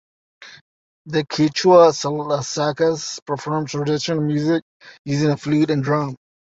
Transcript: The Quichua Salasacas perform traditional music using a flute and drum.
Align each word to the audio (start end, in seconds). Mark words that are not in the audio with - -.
The 1.05 1.23
Quichua 1.25 1.91
Salasacas 1.91 3.23
perform 3.23 3.67
traditional 3.67 4.21
music 4.23 4.63
using 5.05 5.29
a 5.29 5.37
flute 5.37 5.69
and 5.69 5.83
drum. 5.83 6.15